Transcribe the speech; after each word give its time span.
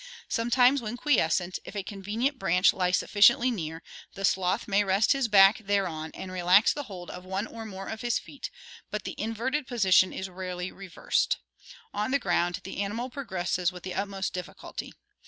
Sometimes 0.27 0.81
when 0.81 0.97
quiescent, 0.97 1.59
if 1.63 1.75
a 1.75 1.83
convenient 1.83 2.39
branch 2.39 2.73
lie 2.73 2.89
sufficiently 2.89 3.51
near, 3.51 3.83
the 4.15 4.25
sloth 4.25 4.67
may 4.67 4.83
rest 4.83 5.11
his 5.11 5.27
back 5.27 5.59
thereon 5.59 6.09
and 6.15 6.31
relax 6.31 6.73
the 6.73 6.85
hold 6.85 7.11
of 7.11 7.23
one 7.23 7.45
or 7.45 7.67
more 7.67 7.85
of 7.87 8.01
his 8.01 8.17
feet, 8.17 8.49
but 8.89 9.03
the 9.03 9.11
in 9.11 9.35
verted 9.35 9.67
position 9.67 10.11
is 10.11 10.27
rarely 10.27 10.71
reversed. 10.71 11.37
On 11.93 12.09
the 12.09 12.17
ground 12.17 12.61
the 12.63 12.81
animal 12.81 13.11
progresses 13.11 13.71
with 13.71 13.83
the 13.83 13.93
utmost 13.93 14.33
difficulty. 14.33 14.95